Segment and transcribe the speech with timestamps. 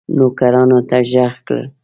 [0.17, 1.67] نوکرانو ته ږغ کړل.